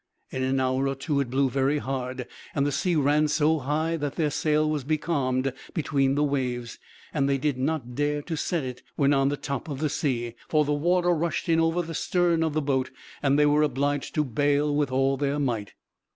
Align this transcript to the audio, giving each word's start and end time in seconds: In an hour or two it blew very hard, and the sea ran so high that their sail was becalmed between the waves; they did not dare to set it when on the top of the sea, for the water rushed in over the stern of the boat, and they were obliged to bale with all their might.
In 0.31 0.41
an 0.41 0.59
hour 0.59 0.87
or 0.87 0.95
two 0.95 1.19
it 1.19 1.29
blew 1.29 1.47
very 1.47 1.77
hard, 1.77 2.25
and 2.55 2.65
the 2.65 2.71
sea 2.71 2.95
ran 2.95 3.27
so 3.27 3.59
high 3.59 3.97
that 3.97 4.15
their 4.15 4.31
sail 4.31 4.67
was 4.67 4.83
becalmed 4.83 5.53
between 5.75 6.15
the 6.15 6.23
waves; 6.23 6.79
they 7.13 7.37
did 7.37 7.59
not 7.59 7.93
dare 7.93 8.23
to 8.23 8.35
set 8.35 8.63
it 8.63 8.81
when 8.95 9.13
on 9.13 9.29
the 9.29 9.37
top 9.37 9.69
of 9.69 9.77
the 9.77 9.89
sea, 9.89 10.33
for 10.49 10.65
the 10.65 10.73
water 10.73 11.11
rushed 11.11 11.47
in 11.47 11.59
over 11.59 11.83
the 11.83 11.93
stern 11.93 12.41
of 12.41 12.53
the 12.53 12.63
boat, 12.63 12.89
and 13.21 13.37
they 13.37 13.45
were 13.45 13.61
obliged 13.61 14.15
to 14.15 14.23
bale 14.23 14.75
with 14.75 14.91
all 14.91 15.17
their 15.17 15.37
might. 15.37 15.75